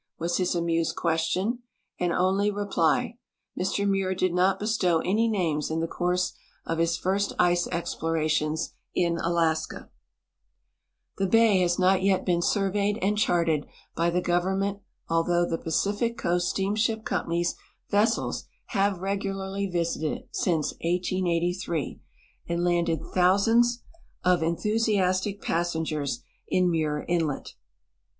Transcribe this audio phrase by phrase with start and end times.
[0.17, 1.59] was his amused question
[1.99, 3.19] and only reply.
[3.55, 6.33] Mr INIuir did not bestow any names in the course
[6.65, 9.91] of his first ice explora tions in Alaska.
[11.19, 15.59] The bay has not yet been surveyed and charted by the gov ernment, although the
[15.59, 17.53] Pacific Coast Steamship Compan}''s
[17.91, 22.01] ves sels have regularly visited it since 1883
[22.49, 24.41] and landed thousands THE DISCOVERY OF GLACIER BAY, ALASKA 145 of
[25.21, 27.53] enthusiastic passengers in Muir inlet.